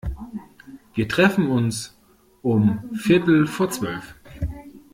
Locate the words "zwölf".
3.69-4.15